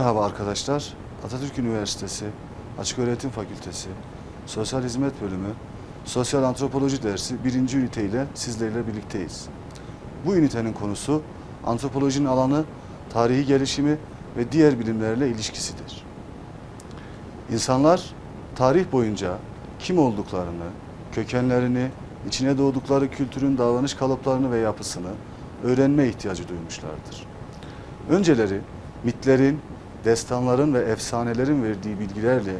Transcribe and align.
arkadaşlar, 0.00 0.94
Atatürk 1.26 1.58
Üniversitesi, 1.58 2.24
Açık 2.78 2.98
Öğretim 2.98 3.30
Fakültesi, 3.30 3.88
Sosyal 4.46 4.82
Hizmet 4.82 5.22
Bölümü, 5.22 5.48
Sosyal 6.04 6.42
Antropoloji 6.42 7.02
dersi 7.02 7.44
birinci 7.44 7.78
ünite 7.78 8.04
ile 8.04 8.26
sizlerle 8.34 8.86
birlikteyiz. 8.86 9.48
Bu 10.26 10.36
ünitenin 10.36 10.72
konusu 10.72 11.22
antropolojinin 11.66 12.26
alanı, 12.26 12.64
tarihi 13.12 13.46
gelişimi 13.46 13.98
ve 14.36 14.52
diğer 14.52 14.80
bilimlerle 14.80 15.28
ilişkisidir. 15.28 16.04
İnsanlar 17.52 18.14
tarih 18.56 18.92
boyunca 18.92 19.38
kim 19.78 19.98
olduklarını, 19.98 20.68
kökenlerini, 21.12 21.88
içine 22.28 22.58
doğdukları 22.58 23.10
kültürün 23.10 23.58
davranış 23.58 23.94
kalıplarını 23.94 24.52
ve 24.52 24.58
yapısını 24.58 25.10
öğrenme 25.64 26.08
ihtiyacı 26.08 26.48
duymuşlardır. 26.48 27.26
Önceleri 28.10 28.60
mitlerin, 29.04 29.60
destanların 30.04 30.74
ve 30.74 30.78
efsanelerin 30.78 31.62
verdiği 31.62 32.00
bilgilerle 32.00 32.54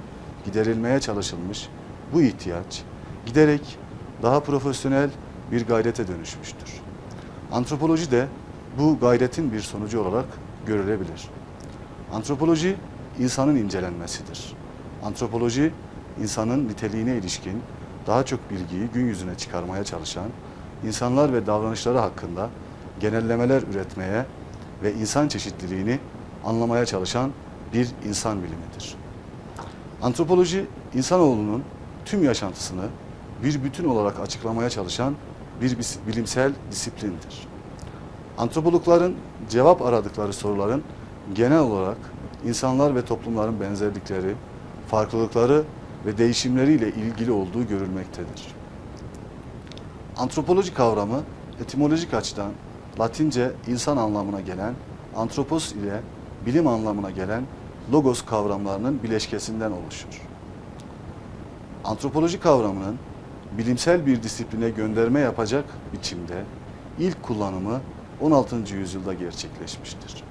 giderilmeye 0.44 1.00
çalışılmış 1.00 1.68
bu 2.12 2.22
ihtiyaç 2.22 2.82
giderek 3.26 3.78
daha 4.22 4.40
profesyonel 4.40 5.10
bir 5.52 5.66
gayrete 5.66 6.08
dönüşmüştür. 6.08 6.80
Antropoloji 7.52 8.10
de 8.10 8.26
bu 8.78 8.98
gayretin 9.00 9.52
bir 9.52 9.60
sonucu 9.60 10.00
olarak 10.00 10.24
görülebilir. 10.66 11.28
Antropoloji 12.12 12.76
insanın 13.18 13.56
incelenmesidir. 13.56 14.52
Antropoloji 15.04 15.72
insanın 16.22 16.68
niteliğine 16.68 17.16
ilişkin 17.16 17.62
daha 18.06 18.24
çok 18.24 18.50
bilgiyi 18.50 18.86
gün 18.94 19.06
yüzüne 19.06 19.34
çıkarmaya 19.34 19.84
çalışan, 19.84 20.26
insanlar 20.86 21.32
ve 21.32 21.46
davranışları 21.46 21.98
hakkında 21.98 22.50
genellemeler 23.00 23.62
üretmeye 23.62 24.26
ve 24.82 24.94
insan 24.94 25.28
çeşitliliğini 25.28 25.98
anlamaya 26.44 26.86
çalışan 26.86 27.30
bir 27.72 27.88
insan 28.08 28.38
bilimidir. 28.38 28.94
Antropoloji, 30.02 30.66
insanoğlunun 30.94 31.62
tüm 32.04 32.24
yaşantısını 32.24 32.84
bir 33.44 33.64
bütün 33.64 33.84
olarak 33.84 34.20
açıklamaya 34.20 34.70
çalışan 34.70 35.14
bir 35.60 35.76
bilimsel 36.06 36.52
disiplindir. 36.70 37.48
Antropologların 38.38 39.14
cevap 39.50 39.82
aradıkları 39.82 40.32
soruların 40.32 40.82
genel 41.34 41.60
olarak 41.60 41.96
insanlar 42.46 42.94
ve 42.94 43.04
toplumların 43.04 43.60
benzerlikleri, 43.60 44.34
farklılıkları 44.88 45.64
ve 46.06 46.18
değişimleriyle 46.18 46.88
ilgili 46.88 47.32
olduğu 47.32 47.66
görülmektedir. 47.68 48.46
Antropoloji 50.16 50.74
kavramı 50.74 51.20
etimolojik 51.60 52.14
açıdan 52.14 52.50
Latince 53.00 53.52
insan 53.66 53.96
anlamına 53.96 54.40
gelen 54.40 54.74
antropos 55.16 55.72
ile 55.72 56.00
bilim 56.46 56.66
anlamına 56.66 57.10
gelen 57.10 57.42
logos 57.92 58.24
kavramlarının 58.24 59.02
bileşkesinden 59.02 59.70
oluşur. 59.70 60.22
Antropoloji 61.84 62.40
kavramının 62.40 62.96
bilimsel 63.58 64.06
bir 64.06 64.22
disipline 64.22 64.70
gönderme 64.70 65.20
yapacak 65.20 65.64
biçimde 65.92 66.44
ilk 66.98 67.22
kullanımı 67.22 67.80
16. 68.20 68.74
yüzyılda 68.74 69.14
gerçekleşmiştir. 69.14 70.24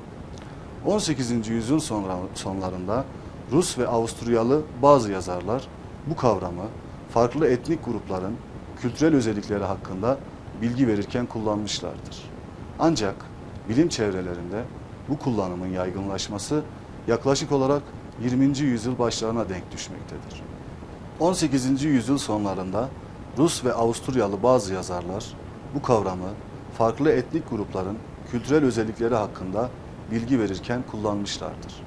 18. 0.85 1.47
yüzyıl 1.47 1.79
sonra, 1.79 2.17
sonlarında 2.35 3.05
Rus 3.51 3.77
ve 3.77 3.87
Avusturyalı 3.87 4.61
bazı 4.81 5.11
yazarlar 5.11 5.67
bu 6.07 6.15
kavramı 6.15 6.65
farklı 7.13 7.47
etnik 7.47 7.85
grupların 7.85 8.35
kültürel 8.81 9.15
özellikleri 9.15 9.63
hakkında 9.63 10.17
bilgi 10.61 10.87
verirken 10.87 11.25
kullanmışlardır. 11.25 12.23
Ancak 12.79 13.15
bilim 13.69 13.89
çevrelerinde 13.89 14.63
bu 15.11 15.19
kullanımın 15.19 15.67
yaygınlaşması 15.67 16.63
yaklaşık 17.07 17.51
olarak 17.51 17.81
20. 18.23 18.57
yüzyıl 18.57 18.99
başlarına 18.99 19.49
denk 19.49 19.71
düşmektedir. 19.71 20.43
18. 21.19 21.83
yüzyıl 21.83 22.17
sonlarında 22.17 22.89
Rus 23.37 23.65
ve 23.65 23.73
Avusturyalı 23.73 24.43
bazı 24.43 24.73
yazarlar 24.73 25.25
bu 25.75 25.81
kavramı 25.81 26.29
farklı 26.77 27.11
etnik 27.11 27.49
grupların 27.49 27.97
kültürel 28.31 28.63
özellikleri 28.63 29.15
hakkında 29.15 29.69
bilgi 30.11 30.39
verirken 30.39 30.83
kullanmışlardır. 30.91 31.83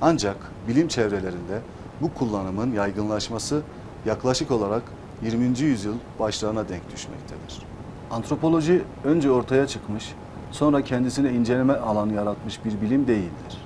Ancak 0.00 0.36
bilim 0.68 0.88
çevrelerinde 0.88 1.60
bu 2.00 2.14
kullanımın 2.14 2.72
yaygınlaşması 2.72 3.62
yaklaşık 4.06 4.50
olarak 4.50 4.82
20. 5.22 5.58
yüzyıl 5.58 5.94
başlarına 6.18 6.68
denk 6.68 6.92
düşmektedir. 6.92 7.62
Antropoloji 8.10 8.82
önce 9.04 9.30
ortaya 9.30 9.66
çıkmış, 9.66 10.14
sonra 10.50 10.82
kendisine 10.82 11.32
inceleme 11.32 11.72
alanı 11.72 12.14
yaratmış 12.14 12.64
bir 12.64 12.80
bilim 12.80 13.06
değildir. 13.06 13.58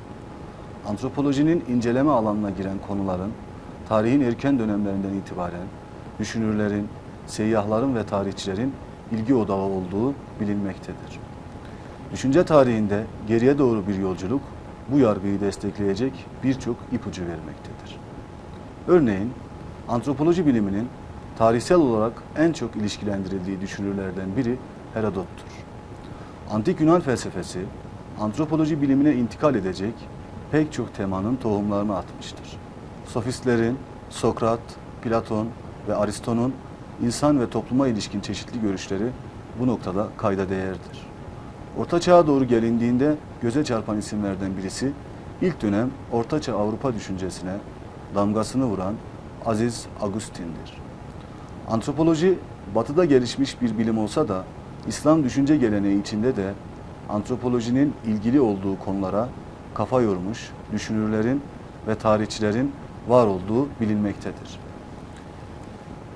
Antropolojinin 0.89 1.65
inceleme 1.69 2.11
alanına 2.11 2.50
giren 2.50 2.78
konuların 2.89 3.33
tarihin 3.89 4.21
erken 4.21 4.59
dönemlerinden 4.59 5.15
itibaren 5.15 5.67
düşünürlerin, 6.19 6.89
seyyahların 7.27 7.94
ve 7.94 8.06
tarihçilerin 8.06 8.73
ilgi 9.12 9.34
odağı 9.34 9.56
olduğu 9.56 10.15
bilinmektedir. 10.41 11.21
Düşünce 12.12 12.44
tarihinde 12.44 13.05
geriye 13.28 13.59
doğru 13.59 13.87
bir 13.87 13.94
yolculuk 13.94 14.41
bu 14.89 14.99
yargıyı 14.99 15.41
destekleyecek 15.41 16.12
birçok 16.44 16.77
ipucu 16.93 17.23
vermektedir. 17.23 17.99
Örneğin 18.89 19.33
antropoloji 19.89 20.47
biliminin 20.47 20.89
tarihsel 21.39 21.78
olarak 21.78 22.12
en 22.37 22.53
çok 22.53 22.77
ilişkilendirildiği 22.77 23.61
düşünürlerden 23.61 24.37
biri 24.37 24.59
Herodot'tur. 24.94 25.65
Antik 26.50 26.81
Yunan 26.81 27.00
felsefesi 27.00 27.60
antropoloji 28.21 28.82
bilimine 28.82 29.15
intikal 29.15 29.55
edecek 29.55 29.94
pek 30.53 30.72
çok 30.72 30.94
temanın 30.94 31.37
tohumlarını 31.37 31.97
atmıştır. 31.97 32.56
Sofistlerin 33.06 33.78
Sokrat, 34.10 34.60
Platon 35.03 35.49
ve 35.88 35.94
Aristo'nun 35.94 36.55
insan 37.03 37.41
ve 37.41 37.50
topluma 37.50 37.88
ilişkin 37.88 38.21
çeşitli 38.21 38.60
görüşleri 38.60 39.05
bu 39.60 39.66
noktada 39.66 40.09
kayda 40.16 40.49
değerdir. 40.49 41.06
Orta 41.78 42.00
Çağ'a 42.00 42.27
doğru 42.27 42.44
gelindiğinde 42.44 43.15
göze 43.43 43.65
çarpan 43.65 43.99
isimlerden 43.99 44.56
birisi 44.56 44.93
ilk 45.43 45.62
dönem 45.62 45.91
Orta 46.12 46.41
Çağ 46.41 46.56
Avrupa 46.56 46.94
düşüncesine 46.94 47.56
damgasını 48.15 48.65
vuran 48.65 48.94
Aziz 49.47 49.87
Agustin'dir. 50.00 50.78
Antropoloji 51.69 52.38
batıda 52.75 53.05
gelişmiş 53.05 53.62
bir 53.62 53.78
bilim 53.78 53.99
olsa 53.99 54.28
da 54.28 54.44
İslam 54.89 55.25
düşünce 55.25 55.56
geleneği 55.56 56.00
içinde 56.00 56.37
de 56.37 56.53
antropolojinin 57.09 57.95
ilgili 58.06 58.41
olduğu 58.41 58.78
konulara 58.78 59.28
kafa 59.75 60.00
yormuş 60.00 60.50
düşünürlerin 60.72 61.43
ve 61.87 61.95
tarihçilerin 61.95 62.72
var 63.09 63.27
olduğu 63.27 63.69
bilinmektedir. 63.81 64.61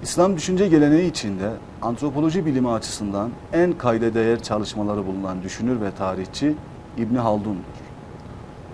İslam 0.03 0.37
düşünce 0.37 0.69
geleneği 0.69 1.11
içinde 1.11 1.51
antropoloji 1.83 2.47
bilimi 2.47 2.71
açısından 2.71 3.31
en 3.53 3.73
kayda 3.73 4.15
değer 4.15 4.43
çalışmaları 4.43 5.07
bulunan 5.07 5.43
düşünür 5.43 5.81
ve 5.81 5.91
tarihçi 5.91 6.55
İbn 6.97 7.15
Haldun'dur. 7.15 7.89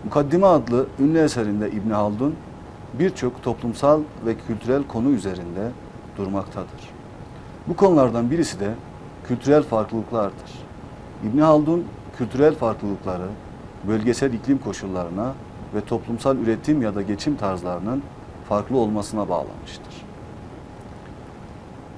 Mukaddime 0.04 0.46
adlı 0.46 0.86
ünlü 0.98 1.18
eserinde 1.18 1.70
İbn 1.70 1.90
Haldun 1.90 2.34
birçok 2.98 3.42
toplumsal 3.42 4.00
ve 4.26 4.34
kültürel 4.46 4.82
konu 4.82 5.10
üzerinde 5.10 5.70
durmaktadır. 6.16 6.90
Bu 7.66 7.76
konulardan 7.76 8.30
birisi 8.30 8.60
de 8.60 8.74
kültürel 9.28 9.62
farklılıklardır. 9.62 10.52
İbn 11.24 11.38
Haldun 11.38 11.84
kültürel 12.18 12.54
farklılıkları 12.54 13.28
bölgesel 13.88 14.32
iklim 14.32 14.58
koşullarına 14.58 15.34
ve 15.74 15.80
toplumsal 15.80 16.36
üretim 16.36 16.82
ya 16.82 16.94
da 16.94 17.02
geçim 17.02 17.36
tarzlarının 17.36 18.02
farklı 18.48 18.76
olmasına 18.76 19.28
bağlamıştır. 19.28 20.04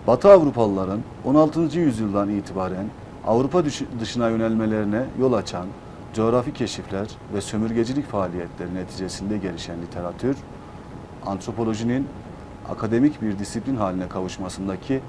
Batı 0.06 0.31
Avrupalıların 0.31 1.00
16. 1.25 1.61
yüzyıldan 1.61 2.31
itibaren 2.31 2.87
Avrupa 3.26 3.62
dışına 4.00 4.28
yönelmelerine 4.28 5.05
yol 5.20 5.32
açan 5.32 5.67
coğrafi 6.14 6.52
keşifler 6.52 7.08
ve 7.34 7.40
sömürgecilik 7.40 8.06
faaliyetleri 8.06 8.75
neticesinde 8.75 9.38
gelişen 9.38 9.82
literatür, 9.82 10.37
antropolojinin 11.26 12.08
akademik 12.69 13.23
bir 13.23 13.38
disiplin 13.38 13.76
haline 13.76 14.08
kavuşmasındaki 14.08 15.00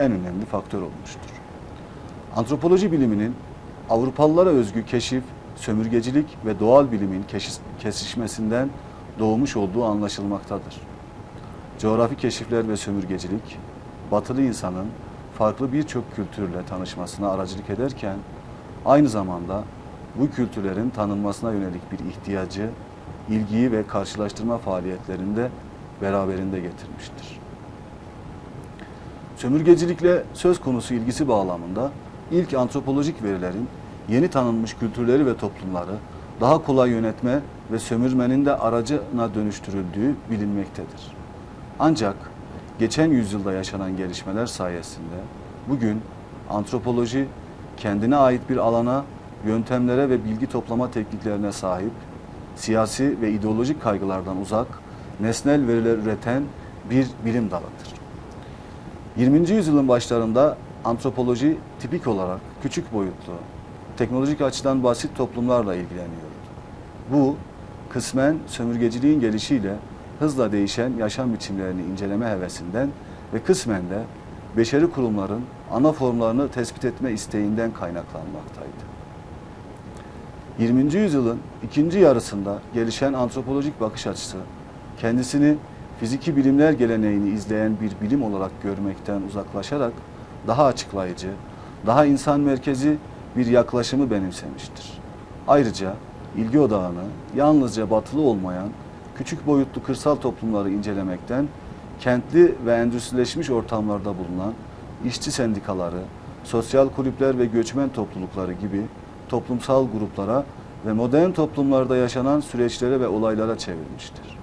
en 0.00 0.12
önemli 0.12 0.44
faktör 0.44 0.82
olmuştur. 0.82 1.43
Antropoloji 2.36 2.92
biliminin 2.92 3.34
Avrupalılara 3.90 4.50
özgü 4.50 4.86
keşif, 4.86 5.24
sömürgecilik 5.56 6.26
ve 6.46 6.60
doğal 6.60 6.92
bilimin 6.92 7.24
kesişmesinden 7.80 8.68
doğmuş 9.18 9.56
olduğu 9.56 9.84
anlaşılmaktadır. 9.84 10.80
Coğrafi 11.78 12.16
keşifler 12.16 12.68
ve 12.68 12.76
sömürgecilik, 12.76 13.58
batılı 14.10 14.42
insanın 14.42 14.86
farklı 15.38 15.72
birçok 15.72 16.16
kültürle 16.16 16.66
tanışmasına 16.68 17.30
aracılık 17.30 17.70
ederken, 17.70 18.16
aynı 18.86 19.08
zamanda 19.08 19.64
bu 20.20 20.30
kültürlerin 20.30 20.90
tanınmasına 20.90 21.52
yönelik 21.52 21.92
bir 21.92 21.98
ihtiyacı, 21.98 22.70
ilgiyi 23.28 23.72
ve 23.72 23.86
karşılaştırma 23.86 24.58
faaliyetlerinde 24.58 25.50
beraberinde 26.02 26.60
getirmiştir. 26.60 27.40
Sömürgecilikle 29.36 30.24
söz 30.32 30.60
konusu 30.60 30.94
ilgisi 30.94 31.28
bağlamında 31.28 31.90
ilk 32.30 32.54
antropolojik 32.54 33.22
verilerin 33.22 33.68
yeni 34.08 34.28
tanınmış 34.28 34.74
kültürleri 34.74 35.26
ve 35.26 35.36
toplumları 35.36 35.96
daha 36.40 36.62
kolay 36.62 36.90
yönetme 36.90 37.40
ve 37.72 37.78
sömürmenin 37.78 38.46
de 38.46 38.56
aracına 38.56 39.34
dönüştürüldüğü 39.34 40.14
bilinmektedir. 40.30 41.14
Ancak 41.78 42.16
geçen 42.78 43.10
yüzyılda 43.10 43.52
yaşanan 43.52 43.96
gelişmeler 43.96 44.46
sayesinde 44.46 45.16
bugün 45.68 46.00
antropoloji 46.50 47.26
kendine 47.76 48.16
ait 48.16 48.50
bir 48.50 48.56
alana, 48.56 49.04
yöntemlere 49.46 50.10
ve 50.10 50.24
bilgi 50.24 50.46
toplama 50.46 50.90
tekniklerine 50.90 51.52
sahip, 51.52 51.92
siyasi 52.56 53.20
ve 53.20 53.32
ideolojik 53.32 53.82
kaygılardan 53.82 54.40
uzak, 54.40 54.66
nesnel 55.20 55.66
veriler 55.66 55.98
üreten 55.98 56.42
bir 56.90 57.06
bilim 57.24 57.50
dalıdır. 57.50 57.94
20. 59.16 59.50
yüzyılın 59.50 59.88
başlarında 59.88 60.56
antropoloji 60.84 61.56
tipik 61.84 62.06
olarak 62.06 62.40
küçük 62.62 62.92
boyutlu, 62.92 63.32
teknolojik 63.96 64.40
açıdan 64.40 64.84
basit 64.84 65.16
toplumlarla 65.16 65.74
ilgileniyordu. 65.74 66.44
Bu, 67.12 67.36
kısmen 67.90 68.36
sömürgeciliğin 68.46 69.20
gelişiyle 69.20 69.74
hızla 70.18 70.52
değişen 70.52 70.92
yaşam 70.98 71.34
biçimlerini 71.34 71.82
inceleme 71.82 72.26
hevesinden 72.26 72.88
ve 73.34 73.42
kısmen 73.42 73.90
de 73.90 74.02
beşeri 74.56 74.90
kurumların 74.90 75.42
ana 75.72 75.92
formlarını 75.92 76.48
tespit 76.48 76.84
etme 76.84 77.12
isteğinden 77.12 77.72
kaynaklanmaktaydı. 77.72 78.84
20. 80.58 80.94
yüzyılın 80.94 81.38
ikinci 81.62 81.98
yarısında 81.98 82.58
gelişen 82.74 83.12
antropolojik 83.12 83.80
bakış 83.80 84.06
açısı 84.06 84.36
kendisini 85.00 85.56
fiziki 86.00 86.36
bilimler 86.36 86.72
geleneğini 86.72 87.30
izleyen 87.30 87.76
bir 87.80 88.06
bilim 88.06 88.22
olarak 88.22 88.62
görmekten 88.62 89.22
uzaklaşarak 89.22 89.92
daha 90.46 90.64
açıklayıcı, 90.64 91.30
daha 91.86 92.04
insan 92.04 92.40
merkezi 92.40 92.96
bir 93.36 93.46
yaklaşımı 93.46 94.10
benimsemiştir. 94.10 94.98
Ayrıca 95.48 95.94
ilgi 96.36 96.60
odağını 96.60 97.04
yalnızca 97.36 97.90
batılı 97.90 98.20
olmayan 98.20 98.68
küçük 99.16 99.46
boyutlu 99.46 99.82
kırsal 99.82 100.16
toplumları 100.16 100.70
incelemekten 100.70 101.48
kentli 102.00 102.54
ve 102.66 102.74
endüstrileşmiş 102.74 103.50
ortamlarda 103.50 104.14
bulunan 104.18 104.52
işçi 105.04 105.32
sendikaları, 105.32 106.00
sosyal 106.44 106.88
kulüpler 106.88 107.38
ve 107.38 107.46
göçmen 107.46 107.88
toplulukları 107.88 108.52
gibi 108.52 108.82
toplumsal 109.28 109.86
gruplara 109.92 110.44
ve 110.86 110.92
modern 110.92 111.30
toplumlarda 111.30 111.96
yaşanan 111.96 112.40
süreçlere 112.40 113.00
ve 113.00 113.08
olaylara 113.08 113.58
çevirmiştir. 113.58 114.38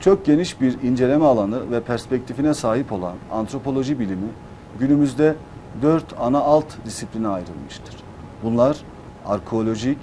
Çok 0.00 0.24
geniş 0.24 0.60
bir 0.60 0.82
inceleme 0.82 1.24
alanı 1.24 1.70
ve 1.70 1.80
perspektifine 1.80 2.54
sahip 2.54 2.92
olan 2.92 3.14
antropoloji 3.32 3.98
bilimi 3.98 4.28
günümüzde 4.80 5.34
dört 5.82 6.04
ana 6.20 6.40
alt 6.40 6.84
disipline 6.84 7.28
ayrılmıştır. 7.28 7.94
Bunlar 8.42 8.76
arkeolojik, 9.26 9.98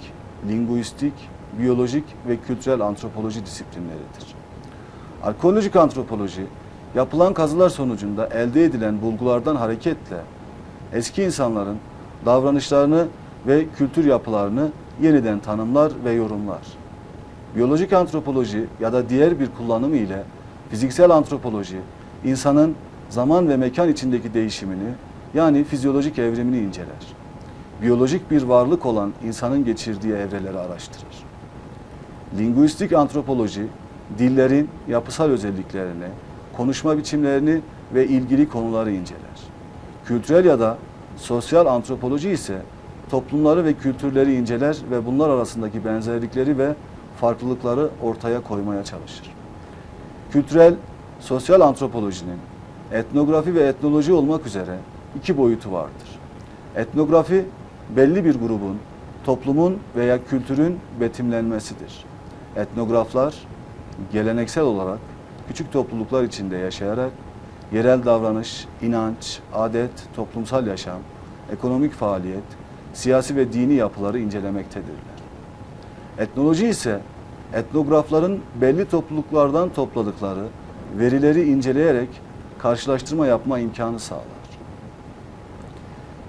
linguistik, 0.48 1.12
biyolojik 1.58 2.04
ve 2.28 2.36
kültürel 2.36 2.80
antropoloji 2.80 3.46
disiplinleridir. 3.46 4.34
Arkeolojik 5.22 5.76
antropoloji, 5.76 6.46
yapılan 6.94 7.34
kazılar 7.34 7.68
sonucunda 7.68 8.26
elde 8.26 8.64
edilen 8.64 9.02
bulgulardan 9.02 9.56
hareketle 9.56 10.16
eski 10.92 11.22
insanların 11.22 11.78
davranışlarını 12.26 13.06
ve 13.46 13.66
kültür 13.76 14.04
yapılarını 14.04 14.68
yeniden 15.02 15.38
tanımlar 15.38 15.92
ve 16.04 16.12
yorumlar. 16.12 16.60
Biyolojik 17.56 17.92
antropoloji 17.92 18.66
ya 18.80 18.92
da 18.92 19.08
diğer 19.08 19.40
bir 19.40 19.48
kullanımı 19.58 19.96
ile 19.96 20.22
fiziksel 20.70 21.10
antropoloji, 21.10 21.80
insanın 22.24 22.74
zaman 23.08 23.48
ve 23.48 23.56
mekan 23.56 23.88
içindeki 23.88 24.34
değişimini 24.34 24.94
yani 25.34 25.64
fizyolojik 25.64 26.18
evrimini 26.18 26.58
inceler. 26.58 27.06
Biyolojik 27.82 28.30
bir 28.30 28.42
varlık 28.42 28.86
olan 28.86 29.12
insanın 29.24 29.64
geçirdiği 29.64 30.12
evreleri 30.12 30.58
araştırır. 30.58 31.24
Linguistik 32.38 32.92
antropoloji, 32.92 33.66
dillerin 34.18 34.68
yapısal 34.88 35.30
özelliklerini, 35.30 36.06
konuşma 36.56 36.98
biçimlerini 36.98 37.60
ve 37.94 38.06
ilgili 38.06 38.48
konuları 38.48 38.90
inceler. 38.90 39.20
Kültürel 40.04 40.44
ya 40.44 40.60
da 40.60 40.78
sosyal 41.16 41.66
antropoloji 41.66 42.30
ise 42.30 42.62
toplumları 43.10 43.64
ve 43.64 43.74
kültürleri 43.74 44.34
inceler 44.34 44.76
ve 44.90 45.06
bunlar 45.06 45.28
arasındaki 45.28 45.84
benzerlikleri 45.84 46.58
ve 46.58 46.74
farklılıkları 47.20 47.88
ortaya 48.02 48.42
koymaya 48.42 48.84
çalışır. 48.84 49.32
Kültürel, 50.30 50.74
sosyal 51.20 51.60
antropolojinin 51.60 52.38
etnografi 52.92 53.54
ve 53.54 53.62
etnoloji 53.62 54.12
olmak 54.12 54.46
üzere 54.46 54.78
iki 55.18 55.38
boyutu 55.38 55.72
vardır. 55.72 56.08
Etnografi 56.76 57.44
belli 57.96 58.24
bir 58.24 58.34
grubun, 58.34 58.78
toplumun 59.24 59.78
veya 59.96 60.24
kültürün 60.24 60.78
betimlenmesidir. 61.00 62.04
Etnograflar 62.56 63.34
geleneksel 64.12 64.64
olarak 64.64 64.98
küçük 65.48 65.72
topluluklar 65.72 66.24
içinde 66.24 66.56
yaşayarak 66.56 67.12
yerel 67.72 68.04
davranış, 68.04 68.66
inanç, 68.82 69.40
adet, 69.54 69.90
toplumsal 70.16 70.66
yaşam, 70.66 70.98
ekonomik 71.52 71.92
faaliyet, 71.92 72.44
siyasi 72.94 73.36
ve 73.36 73.52
dini 73.52 73.74
yapıları 73.74 74.18
incelemektedirler. 74.18 75.20
Etnoloji 76.18 76.68
ise 76.68 77.00
etnografların 77.54 78.38
belli 78.60 78.88
topluluklardan 78.88 79.68
topladıkları 79.68 80.46
verileri 80.98 81.50
inceleyerek 81.50 82.08
karşılaştırma 82.58 83.26
yapma 83.26 83.58
imkanı 83.58 83.98
sağlar. 83.98 84.39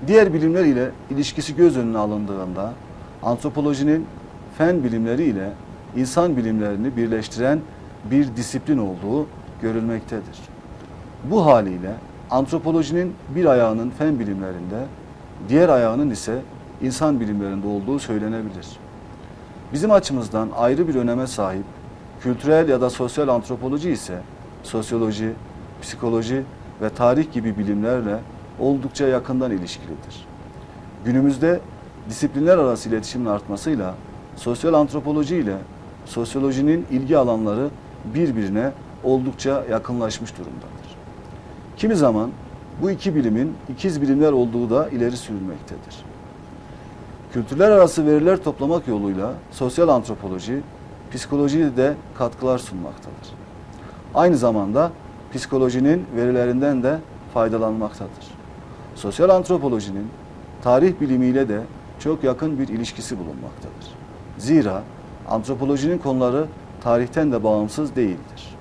Diğer 0.07 0.33
bilimler 0.33 0.65
ile 0.65 0.92
ilişkisi 1.09 1.56
göz 1.56 1.77
önüne 1.77 1.98
alındığında 1.98 2.74
antropolojinin 3.24 4.06
fen 4.57 4.83
bilimleri 4.83 5.24
ile 5.24 5.50
insan 5.95 6.38
bilimlerini 6.38 6.98
birleştiren 6.98 7.59
bir 8.12 8.36
disiplin 8.36 8.77
olduğu 8.77 9.27
görülmektedir. 9.62 10.40
Bu 11.23 11.45
haliyle 11.45 11.94
antropolojinin 12.30 13.14
bir 13.35 13.45
ayağının 13.45 13.90
fen 13.90 14.19
bilimlerinde, 14.19 14.85
diğer 15.49 15.69
ayağının 15.69 16.09
ise 16.09 16.42
insan 16.81 17.19
bilimlerinde 17.19 17.68
olduğu 17.68 17.99
söylenebilir. 17.99 18.68
Bizim 19.73 19.92
açımızdan 19.92 20.49
ayrı 20.57 20.87
bir 20.87 20.95
öneme 20.95 21.28
sahip 21.28 21.66
kültürel 22.21 22.69
ya 22.69 22.81
da 22.81 22.90
sosyal 22.90 23.28
antropoloji 23.28 23.92
ise 23.92 24.21
sosyoloji, 24.64 25.33
psikoloji 25.81 26.44
ve 26.81 26.90
tarih 26.90 27.31
gibi 27.31 27.57
bilimlerle 27.57 28.19
oldukça 28.61 29.07
yakından 29.07 29.51
ilişkilidir. 29.51 30.27
Günümüzde 31.06 31.59
disiplinler 32.09 32.57
arası 32.57 32.89
iletişimin 32.89 33.25
artmasıyla 33.25 33.95
sosyal 34.35 34.73
antropoloji 34.73 35.35
ile 35.35 35.56
sosyolojinin 36.06 36.85
ilgi 36.91 37.18
alanları 37.18 37.69
birbirine 38.15 38.71
oldukça 39.03 39.63
yakınlaşmış 39.71 40.37
durumdadır. 40.37 40.97
Kimi 41.77 41.95
zaman 41.95 42.30
bu 42.81 42.91
iki 42.91 43.15
bilimin 43.15 43.53
ikiz 43.69 44.01
bilimler 44.01 44.31
olduğu 44.31 44.69
da 44.69 44.89
ileri 44.89 45.18
sürülmektedir. 45.18 46.06
Kültürler 47.33 47.71
arası 47.71 48.06
veriler 48.06 48.44
toplamak 48.44 48.87
yoluyla 48.87 49.33
sosyal 49.51 49.89
antropoloji, 49.89 50.61
psikolojiye 51.11 51.77
de 51.77 51.94
katkılar 52.18 52.57
sunmaktadır. 52.57 53.33
Aynı 54.15 54.37
zamanda 54.37 54.91
psikolojinin 55.33 56.06
verilerinden 56.15 56.83
de 56.83 56.99
faydalanmaktadır. 57.33 58.31
Sosyal 58.95 59.30
antropolojinin 59.30 60.07
tarih 60.64 60.94
bilimiyle 61.02 61.50
de 61.50 61.62
çok 62.00 62.24
yakın 62.24 62.60
bir 62.60 62.68
ilişkisi 62.68 63.19
bulunmaktadır. 63.19 63.95
Zira 64.38 64.83
antropolojinin 65.30 65.98
konuları 65.98 66.45
tarihten 66.81 67.31
de 67.31 67.44
bağımsız 67.44 67.95
değildir. 67.95 68.56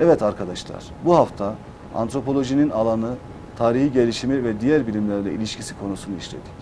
Evet 0.00 0.22
arkadaşlar, 0.22 0.84
bu 1.04 1.16
hafta 1.16 1.54
antropolojinin 1.94 2.70
alanı, 2.70 3.14
tarihi 3.58 3.92
gelişimi 3.92 4.44
ve 4.44 4.60
diğer 4.60 4.86
bilimlerle 4.86 5.32
ilişkisi 5.32 5.78
konusunu 5.78 6.16
işledik. 6.16 6.54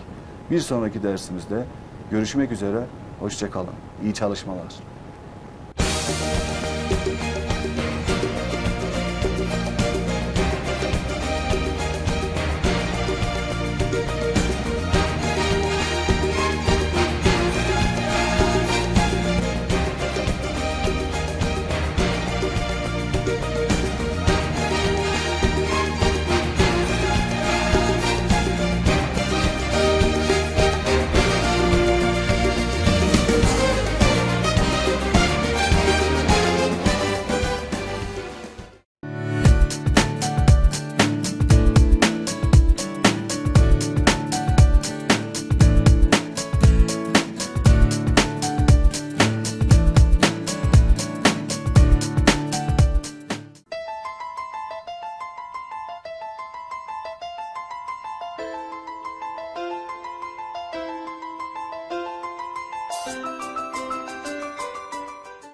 Bir 0.51 0.59
sonraki 0.59 1.03
dersimizde 1.03 1.63
görüşmek 2.11 2.51
üzere, 2.51 2.83
hoşçakalın, 3.19 3.73
iyi 4.03 4.13
çalışmalar. 4.13 4.73